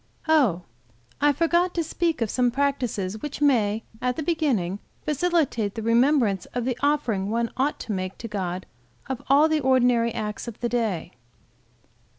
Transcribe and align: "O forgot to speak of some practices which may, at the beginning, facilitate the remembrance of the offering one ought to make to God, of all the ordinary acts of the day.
"O 0.27 0.63
forgot 1.35 1.75
to 1.75 1.83
speak 1.83 2.21
of 2.23 2.31
some 2.31 2.49
practices 2.49 3.21
which 3.21 3.39
may, 3.39 3.83
at 4.01 4.15
the 4.15 4.23
beginning, 4.23 4.79
facilitate 5.05 5.75
the 5.75 5.83
remembrance 5.83 6.47
of 6.55 6.65
the 6.65 6.75
offering 6.81 7.29
one 7.29 7.51
ought 7.55 7.79
to 7.81 7.91
make 7.91 8.17
to 8.17 8.27
God, 8.27 8.65
of 9.07 9.21
all 9.29 9.47
the 9.47 9.59
ordinary 9.59 10.11
acts 10.11 10.47
of 10.47 10.59
the 10.59 10.69
day. 10.69 11.11